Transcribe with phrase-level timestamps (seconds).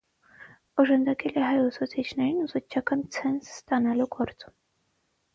[0.83, 4.55] Օժանդակել է հայ ուսուցիչներին՝ ուսուցչական ցենզ ստանալու գործում։